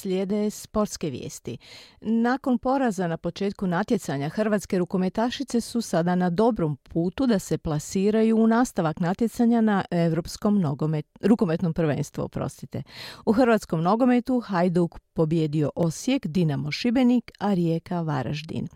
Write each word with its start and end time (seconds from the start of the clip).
slijede 0.00 0.50
sportske 0.50 1.10
vijesti. 1.10 1.58
Nakon 2.00 2.58
poraza 2.58 3.08
na 3.08 3.16
početku 3.16 3.66
natjecanja 3.66 4.28
hrvatske 4.28 4.78
rukometašice 4.78 5.60
su 5.60 5.80
sada 5.80 6.14
na 6.14 6.30
dobrom 6.30 6.76
putu 6.76 7.26
da 7.26 7.38
se 7.38 7.58
plasiraju 7.58 8.36
u 8.36 8.46
nastavak 8.46 9.00
natjecanja 9.00 9.60
na 9.60 9.84
Europskom 9.90 10.60
nogomet, 10.60 11.06
rukometnom 11.20 11.74
prvenstvu. 11.74 12.22
Oprostite. 12.22 12.82
U 13.26 13.32
hrvatskom 13.32 13.82
nogometu 13.82 14.40
Hajduk 14.40 14.98
pobjedio 15.12 15.70
Osijek, 15.74 16.26
Dinamo 16.26 16.70
Šibenik, 16.70 17.30
a 17.38 17.54
Rijeka 17.54 18.00
Varaždin. 18.00 18.68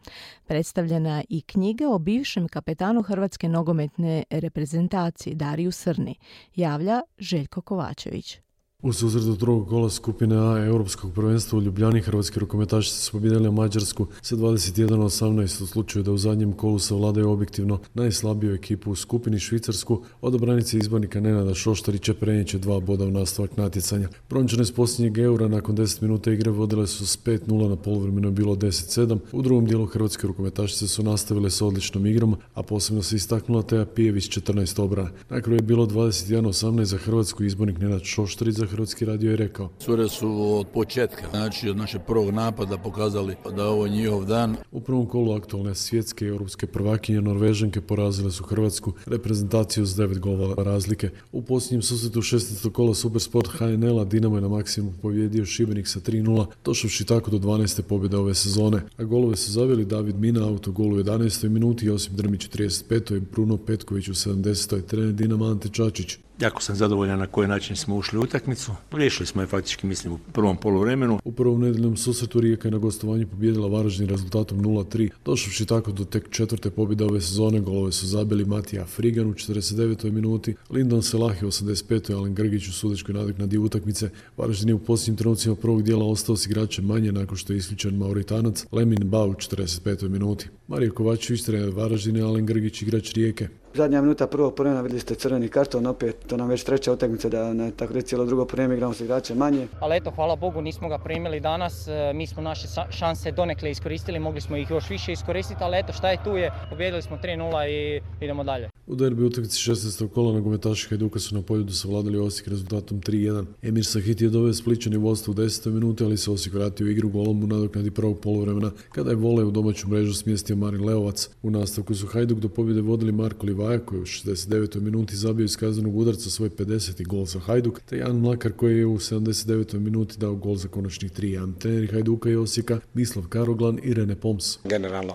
Predstavljena 0.47 1.23
i 1.29 1.41
knjiga 1.41 1.89
o 1.89 1.99
bivšem 1.99 2.49
kapetanu 2.49 3.03
hrvatske 3.03 3.49
nogometne 3.49 4.25
reprezentacije 4.31 5.35
Dariju 5.35 5.73
Srni, 5.73 6.15
javlja 6.55 7.03
Željko 7.19 7.61
Kovačević. 7.61 8.45
U 8.85 8.93
susretu 8.93 9.37
drugog 9.37 9.69
kola 9.69 9.91
skupine 9.91 10.37
A 10.37 10.65
Europskog 10.67 11.13
prvenstva 11.15 11.59
u 11.59 11.63
Ljubljani 11.63 12.01
hrvatski 12.01 12.41
rukometašice 12.41 12.99
su 12.99 13.13
pobjedili 13.13 13.51
Mađarsku 13.51 14.07
sa 14.23 14.37
21-18 14.37 15.63
u 15.63 15.67
slučaju 15.67 16.03
da 16.03 16.13
u 16.13 16.19
zadnjem 16.19 16.53
kolu 16.53 16.79
savladaju 16.79 17.31
objektivno 17.31 17.79
najslabiju 17.95 18.55
ekipu 18.55 18.91
u 18.91 18.95
skupini 18.95 19.39
Švicarsku 19.39 20.03
od 20.21 20.35
obranice 20.35 20.79
izbornika 20.79 21.21
Nenada 21.21 21.55
Šoštarića 21.55 22.15
prenijeće 22.15 22.59
dva 22.59 22.81
boda 22.81 23.05
u 23.05 23.11
nastavak 23.11 23.57
natjecanja. 23.57 24.09
Brončane 24.31 24.65
s 24.65 24.73
posljednjeg 24.73 25.19
eura 25.19 25.49
nakon 25.49 25.77
10 25.77 26.03
minuta 26.03 26.33
igre 26.33 26.51
vodile 26.51 26.87
su 26.87 27.07
s 27.07 27.19
5-0 27.25 27.69
na 27.69 27.77
polovremenu 27.77 28.29
je 28.29 28.33
bilo 28.33 28.55
10-7. 28.55 29.19
U 29.33 29.43
drugom 29.43 29.67
dijelu 29.67 29.87
hrvatske 29.87 30.27
rukometašice 30.27 30.89
su 30.89 31.03
nastavile 31.03 31.51
s 31.51 31.63
odličnom 31.63 32.07
igrom, 32.07 32.37
a 32.55 32.63
posebno 32.63 33.03
se 33.03 33.17
istaknula 33.17 33.63
Teja 33.63 33.87
Pijević 33.87 34.29
14 34.39 34.83
obrana. 34.83 35.11
Na 35.31 35.41
kraju 35.41 35.59
je 35.59 35.63
bilo 35.63 35.87
21-18 35.87 36.83
za 36.83 36.99
hrvatsku 36.99 37.45
izbornik 37.45 37.79
Nenad 37.79 38.03
Šoštarić 38.03 38.55
za 38.55 38.74
Hrvatski 38.75 39.05
radio 39.05 39.31
je 39.31 39.37
rekao. 39.37 39.71
Cure 39.79 40.09
su 40.09 40.59
od 40.59 40.67
početka, 40.67 41.23
znači 41.31 41.69
od 41.69 41.77
našeg 41.77 42.01
prvog 42.07 42.31
napada 42.31 42.79
pokazali 42.79 43.37
da 43.57 43.63
je 43.63 43.69
ovo 43.69 43.89
njihov 43.89 44.25
dan. 44.25 44.57
U 44.73 44.81
prvom 44.81 45.07
kolu 45.07 45.33
aktualne 45.33 45.75
svjetske 45.75 46.25
i 46.25 46.29
europske 46.29 46.67
prvakinje 46.67 47.21
Norvežanke 47.21 47.81
porazile 47.81 48.31
su 48.31 48.45
Hrvatsku 48.45 48.93
reprezentaciju 49.07 49.87
s 49.87 49.97
devet 49.97 50.19
golova 50.19 50.65
razlike. 50.65 51.11
U 51.33 51.43
posljednjem 51.43 51.83
susretu 51.83 52.21
16. 52.21 52.73
kola 52.73 52.95
Supersport 52.95 53.49
HNL-a 53.49 54.05
Dinamo 54.05 54.37
je 54.37 54.43
na 54.43 54.49
maksimum 54.49 54.95
pobjedio 55.03 55.45
Šibenik 55.45 55.89
sa 55.89 56.01
3-0, 56.01 56.47
došavši 56.65 57.05
tako 57.05 57.31
do 57.31 57.39
12. 57.39 57.83
pobjede 57.83 58.17
ove 58.17 58.35
sezone. 58.35 58.83
A 58.97 59.05
golove 59.05 59.37
su 59.37 59.53
zaveli 59.53 59.85
David 59.85 60.17
Mina 60.17 60.49
autogol 60.49 60.93
u 60.93 60.97
11. 60.97 61.49
minuti, 61.49 61.87
Josip 61.87 62.13
Drmić 62.13 62.47
u 62.47 62.49
35. 62.49 63.17
i 63.17 63.21
Bruno 63.21 63.57
Petković 63.57 64.09
u 64.09 64.15
70. 64.15 64.83
trener 64.87 65.13
Dinama 65.13 65.47
Ante 65.47 65.69
Čačić. 65.69 66.19
Jako 66.41 66.63
sam 66.63 66.77
zadovoljan 66.77 67.19
na 67.19 67.27
koji 67.27 67.49
način 67.49 67.77
smo 67.77 67.97
ušli 67.97 68.19
u 68.19 68.23
utakmicu. 68.23 68.73
Riješili 68.93 69.27
smo 69.27 69.41
je 69.43 69.47
faktički, 69.47 69.87
mislim, 69.87 70.13
u 70.13 70.19
prvom 70.33 70.57
poluvremenu. 70.57 71.21
U 71.25 71.33
prvom 71.33 71.61
nedeljnom 71.61 71.97
susretu 71.97 72.41
Rijeka 72.41 72.69
je 72.69 72.73
na 72.73 72.79
gostovanju 72.79 73.27
pobijedila 73.27 73.69
Varaždin 73.69 74.09
rezultatom 74.09 74.59
0-3. 74.61 75.11
Došavši 75.25 75.67
tako 75.67 75.93
do 75.93 76.05
tek 76.05 76.31
četvrte 76.31 76.71
pobjede 76.71 77.05
ove 77.05 77.21
sezone, 77.21 77.61
golove 77.61 77.93
su 77.93 78.07
zabili 78.07 78.45
Matija 78.45 78.85
Frigan 78.85 79.27
u 79.27 79.35
49. 79.35 80.11
minuti, 80.11 80.55
Lindon 80.71 81.03
Selahi 81.03 81.47
u 81.47 81.49
85. 81.49 82.15
Alen 82.15 82.35
Grgić 82.35 82.69
u 82.69 82.73
sudečkoj 82.73 83.15
nadoknadi 83.15 83.59
utakmice. 83.59 84.11
Varaždin 84.37 84.69
je 84.69 84.75
u 84.75 84.79
posljednjim 84.79 85.17
trenucima 85.17 85.55
prvog 85.55 85.83
dijela 85.83 86.05
ostao 86.05 86.37
s 86.37 86.47
igračem 86.47 86.85
manje 86.85 87.13
nakon 87.13 87.37
što 87.37 87.53
je 87.53 87.57
isključen 87.57 87.97
Mauritanac 87.97 88.67
Lemin 88.73 89.05
Bau 89.05 89.31
u 89.31 89.35
45. 89.35 90.09
minuti. 90.09 90.49
Marija 90.69 90.91
Kovačević, 90.91 91.43
trener 91.43 91.71
Varaždine, 91.71 92.21
Alen 92.21 92.47
Grgić, 92.47 92.83
igrač 92.83 93.13
Rijeke. 93.13 93.49
Zadnja 93.77 94.01
minuta 94.01 94.27
prvog 94.27 94.55
prvena 94.55 94.81
vidjeli 94.81 95.01
ste 95.01 95.15
crveni 95.15 95.49
karton, 95.49 95.87
opet 95.87 96.17
to 96.27 96.37
nam 96.37 96.49
već 96.49 96.65
treća 96.65 96.93
utakmica 96.93 97.29
da 97.29 97.53
ne 97.53 97.71
tako 97.71 97.93
reći 97.93 98.07
cijelo 98.07 98.25
drugo 98.25 98.45
prveme 98.45 98.75
igramo 98.75 98.95
s 98.95 99.01
igrače 99.01 99.35
manje. 99.35 99.69
Ali 99.81 99.97
eto, 99.97 100.11
hvala 100.11 100.37
Bogu 100.37 100.63
nismo 100.63 100.89
ga 100.89 100.99
primili 100.99 101.41
danas, 101.41 101.89
e, 101.89 102.13
mi 102.15 102.27
smo 102.27 102.43
naše 102.43 102.69
šanse 102.91 103.33
donekle 103.33 103.71
iskoristili, 103.71 104.19
mogli 104.19 104.41
smo 104.41 104.57
ih 104.57 104.71
još 104.71 104.91
više 104.91 105.13
iskoristiti, 105.13 105.65
ali 105.65 105.79
eto 105.79 105.93
šta 105.93 106.11
je 106.11 106.19
tu 106.25 106.37
je, 106.37 106.53
pobjedili 106.71 107.03
smo 107.03 107.17
3-0 107.17 107.69
i 107.69 108.01
idemo 108.21 108.45
dalje. 108.45 108.74
U 108.87 108.95
derbi 108.95 109.25
utakmici 109.25 109.71
16. 109.71 110.09
kola 110.09 110.33
nogometaši 110.33 110.89
Hajduka 110.89 111.19
su 111.19 111.35
na 111.35 111.43
poljudu 111.43 111.73
savladali 111.73 112.19
Osijek 112.19 112.49
rezultatom 112.49 113.01
3-1. 113.01 113.45
Emir 113.63 113.87
Sahit 113.87 114.21
je 114.21 114.29
doveo 114.29 114.55
spličani 114.55 114.97
vodstvo 114.97 115.33
u 115.33 115.35
10. 115.35 115.71
minuti, 115.71 116.05
ali 116.05 116.17
se 116.17 116.31
Osijek 116.31 116.55
vratio 116.55 116.87
u 116.87 116.91
igru 116.91 117.09
golom 117.09 117.45
u 117.45 117.47
nadoknadi 117.47 117.91
prvog 117.91 118.21
poluvremena 118.21 118.71
kada 118.93 119.11
je 119.11 119.17
vole 119.17 119.45
u 119.45 119.51
domaću 119.51 119.89
mrežu 119.89 120.15
smjestio 120.15 120.57
Marin 120.57 120.85
Leovac. 120.85 121.29
U 121.43 121.51
nastavku 121.51 121.95
su 121.95 122.07
Hajduk 122.07 122.39
do 122.39 122.49
pobjede 122.49 122.81
vodili 122.81 123.13
Marko 123.13 123.47
Livaja 123.47 123.79
koji 123.79 124.01
u 124.01 124.05
69. 124.05 124.81
minuti 124.81 125.17
zabio 125.17 125.45
iz 125.45 125.57
kaznenog 125.57 125.97
udarca 125.97 126.31
svoj 126.31 126.51
50. 126.51 127.07
gol 127.07 127.25
za 127.25 127.39
Hajduk, 127.39 127.81
te 127.81 127.97
Jan 127.97 128.17
Mlakar 128.17 128.53
koji 128.53 128.79
je 128.79 128.87
u 128.87 128.99
79. 128.99 129.79
minuti 129.79 130.19
dao 130.19 130.35
gol 130.35 130.57
za 130.57 130.69
konačnih 130.69 131.13
3-1. 131.13 131.59
Treneri 131.59 131.87
Hajduka 131.87 132.31
i 132.31 132.37
Osijeka 132.37 132.81
Mislav 132.95 133.29
Karoglan 133.29 133.79
i 133.83 133.95
Rene 133.95 134.17
Poms. 134.17 134.59
Generalno 134.65 135.15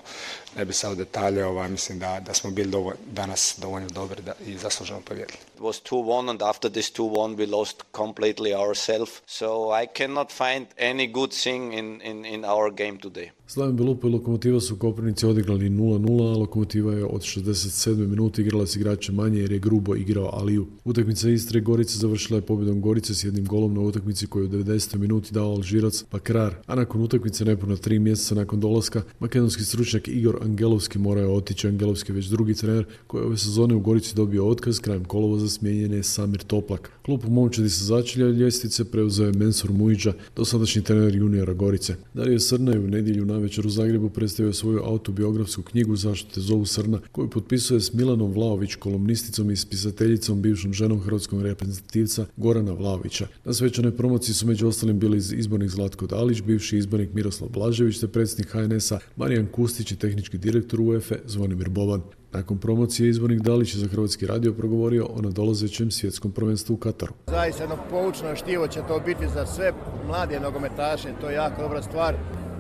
ne 0.57 0.65
bi 0.65 0.73
sad 0.73 0.97
detalje, 0.97 1.45
ovaj, 1.45 1.69
mislim 1.69 1.99
da, 1.99 2.19
da 2.25 2.33
smo 2.33 2.51
bili 2.51 2.71
dovolj, 2.71 2.95
danas 3.11 3.58
dovoljno 3.59 3.87
da, 4.25 4.33
i 4.45 4.57
zasluženo. 4.57 5.01
It 5.11 5.59
was 5.59 5.81
2-1 5.83 6.29
and 6.29 6.41
after 6.41 6.71
this 6.71 6.93
2-1 6.93 7.35
we 7.37 7.45
lost 7.45 7.83
completely 7.91 8.53
ourselves. 8.53 9.21
So 9.25 9.71
I 9.83 9.87
cannot 9.87 10.31
find 10.31 10.67
any 10.77 11.07
good 11.07 11.31
thing 11.43 11.73
in, 11.73 12.01
in, 12.01 12.25
in 12.25 12.45
our 12.45 12.71
game 12.71 12.99
today. 12.99 13.31
Slaven 13.51 13.75
Belupo 13.75 14.07
i 14.07 14.11
Lokomotiva 14.11 14.59
su 14.59 14.73
u 14.73 14.77
Koprivnici 14.77 15.25
odigrali 15.25 15.69
0-0, 15.69 16.33
a 16.33 16.37
Lokomotiva 16.37 16.93
je 16.93 17.05
od 17.05 17.21
67. 17.21 18.07
minuta 18.07 18.41
igrala 18.41 18.67
s 18.67 18.75
igračem 18.75 19.15
manje 19.15 19.39
jer 19.39 19.51
je 19.51 19.59
grubo 19.59 19.95
igrao 19.95 20.29
Aliju. 20.33 20.67
Utakmica 20.85 21.29
Istre 21.29 21.61
Gorice 21.61 21.97
završila 21.97 22.37
je 22.37 22.41
pobjedom 22.41 22.81
Gorice 22.81 23.13
s 23.15 23.23
jednim 23.23 23.45
golom 23.45 23.73
na 23.73 23.81
utakmici 23.81 24.27
koju 24.27 24.45
u 24.45 24.49
90. 24.49 24.97
minuti 24.97 25.33
dao 25.33 25.51
Alžirac 25.51 26.03
Bakrar, 26.11 26.55
a 26.65 26.75
nakon 26.75 27.01
utakmice 27.01 27.45
nepuna 27.45 27.75
tri 27.75 27.99
mjeseca 27.99 28.35
nakon 28.35 28.59
dolaska 28.59 29.01
makedonski 29.19 29.63
stručnjak 29.63 30.07
Igor 30.07 30.37
Angelovski 30.41 30.99
morao 30.99 31.21
je 31.21 31.29
otići. 31.29 31.67
Angelovski 31.67 32.11
već 32.11 32.25
drugi 32.25 32.53
trener 32.53 32.85
koji 33.07 33.21
je 33.21 33.25
ove 33.25 33.37
sezone 33.37 33.75
u 33.75 33.79
Gorici 33.79 34.15
dobio 34.15 34.47
otkaz 34.47 34.79
krajem 34.79 35.05
kolovoza 35.05 35.49
smijenjen 35.49 35.93
je 35.93 36.03
Samir 36.03 36.43
Toplak. 36.43 36.91
Klub 37.05 37.25
u 37.25 37.29
momčadi 37.29 37.69
sa 37.69 37.83
začelja 37.83 38.27
ljestvice 38.27 38.91
preuzeo 38.91 39.25
je 39.25 39.33
Mensur 39.33 39.71
Mujića, 39.71 40.13
dosadašnji 40.35 40.81
trener 40.81 41.15
juniora 41.15 41.53
Gorice. 41.53 41.95
Dario 42.13 42.39
Srna 42.39 42.71
je 42.71 42.79
u 42.79 42.87
nedjelju 42.87 43.25
navečer 43.39 43.67
u 43.67 43.69
Zagrebu 43.69 44.09
predstavio 44.09 44.53
svoju 44.53 44.81
autobiografsku 44.83 45.61
knjigu 45.61 45.95
Zašto 45.95 46.41
zovu 46.41 46.65
Srna, 46.65 46.99
koju 47.11 47.29
potpisuje 47.29 47.79
s 47.79 47.93
Milanom 47.93 48.31
Vlaović, 48.31 48.75
kolumnisticom 48.75 49.51
i 49.51 49.55
spisateljicom, 49.55 50.41
bivšom 50.41 50.73
ženom 50.73 50.99
hrvatskog 50.99 51.41
reprezentativca 51.41 52.25
Gorana 52.37 52.73
Vlaovića. 52.73 53.27
Na 53.45 53.53
svečanoj 53.53 53.97
promociji 53.97 54.35
su 54.35 54.47
među 54.47 54.67
ostalim 54.67 54.99
bili 54.99 55.17
izbornik 55.17 55.69
Zlatko 55.69 56.07
Dalić, 56.07 56.41
bivši 56.41 56.77
izbornik 56.77 57.13
Miroslav 57.13 57.49
Blažević 57.49 57.99
te 57.99 58.07
predsjednik 58.07 58.51
HNS-a 58.51 58.99
Marijan 59.15 59.47
Kustić 59.51 59.91
i 59.91 59.95
tehnički 59.95 60.37
direktor 60.37 60.81
UEFA 60.81 61.15
Zvonimir 61.25 61.69
Boban. 61.69 62.01
Nakon 62.31 62.57
promocije 62.57 63.09
izbornik 63.09 63.41
Dalić 63.41 63.73
je 63.73 63.79
za 63.79 63.87
Hrvatski 63.87 64.27
radio 64.27 64.53
progovorio 64.53 65.05
o 65.05 65.21
nadolazećem 65.21 65.91
svjetskom 65.91 66.31
prvenstvu 66.31 66.73
u 66.73 66.77
Kataru. 66.77 67.13
Zaista 67.27 67.63
jedno 67.63 67.77
poučno 67.89 68.35
štivo 68.35 68.67
će 68.67 68.79
to 68.87 69.01
biti 69.05 69.25
za 69.33 69.45
sve 69.45 69.73
mlade 70.07 70.39
nogometaše, 70.39 71.09
to 71.21 71.29
je 71.29 71.35
jako 71.35 71.61
dobra 71.61 71.81
stvar 71.81 72.15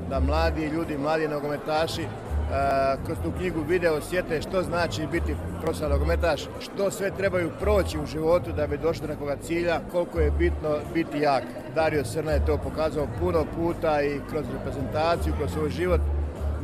da 0.09 0.19
mladi 0.19 0.65
ljudi, 0.65 0.97
mladi 0.97 1.27
nogometaši 1.27 2.07
kroz 3.05 3.17
tu 3.23 3.31
knjigu 3.37 3.59
video 3.67 3.93
osjete 3.93 4.41
što 4.41 4.63
znači 4.63 5.07
biti 5.11 5.35
profesionalni 5.61 5.99
nogometaš, 5.99 6.41
što 6.59 6.91
sve 6.91 7.11
trebaju 7.11 7.51
proći 7.59 7.99
u 7.99 8.05
životu 8.05 8.51
da 8.51 8.67
bi 8.67 8.77
došli 8.77 9.07
do 9.07 9.13
nekoga 9.13 9.35
cilja, 9.41 9.79
koliko 9.91 10.19
je 10.19 10.31
bitno 10.31 10.69
biti 10.93 11.19
jak. 11.19 11.43
Dario 11.75 12.05
Srna 12.05 12.31
je 12.31 12.45
to 12.45 12.57
pokazao 12.57 13.07
puno 13.19 13.45
puta 13.55 14.01
i 14.01 14.19
kroz 14.29 14.45
reprezentaciju, 14.53 15.33
kroz 15.37 15.51
svoj 15.51 15.69
život 15.69 16.01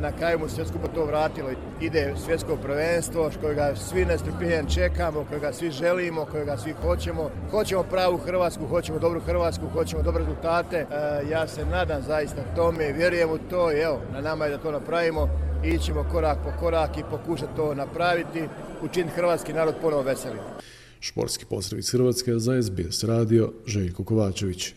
na 0.00 0.12
kraju 0.12 0.38
mu 0.38 0.48
sve 0.48 0.66
skupo 0.66 0.88
to 0.94 1.04
vratilo. 1.04 1.50
Ide 1.80 2.14
svjetsko 2.24 2.56
prvenstvo 2.56 3.30
kojega 3.40 3.76
svi 3.76 4.04
nestrpljenjem 4.04 4.66
čekamo, 4.68 5.24
kojega 5.28 5.52
svi 5.52 5.70
želimo, 5.70 6.24
kojega 6.24 6.56
svi 6.56 6.72
hoćemo. 6.72 7.30
Hoćemo 7.50 7.82
pravu 7.82 8.18
Hrvatsku, 8.18 8.66
hoćemo 8.66 8.98
dobru 8.98 9.20
Hrvatsku, 9.20 9.64
hoćemo 9.72 10.02
dobre 10.02 10.24
rezultate. 10.24 10.76
E, 10.76 10.86
ja 11.30 11.48
se 11.48 11.64
nadam 11.64 12.02
zaista 12.02 12.42
tome, 12.56 12.92
vjerujem 12.92 13.30
u 13.30 13.38
to 13.50 13.72
i 13.72 13.80
evo, 13.80 14.00
na 14.12 14.20
nama 14.20 14.44
je 14.44 14.50
da 14.50 14.58
to 14.58 14.72
napravimo. 14.72 15.28
Ićemo 15.64 16.06
korak 16.12 16.38
po 16.44 16.50
korak 16.60 16.98
i 16.98 17.02
pokušati 17.10 17.56
to 17.56 17.74
napraviti, 17.74 18.42
učiniti 18.82 19.14
hrvatski 19.16 19.52
narod 19.52 19.74
ponovo 19.82 20.02
veseli. 20.02 20.38
Športski 21.00 21.44
pozdrav 21.44 21.78
iz 21.78 21.92
Hrvatske 21.92 22.32
za 22.38 22.62
SBS 22.62 23.04
radio 23.04 23.52
Željko 23.66 24.04
Kovačević. 24.04 24.74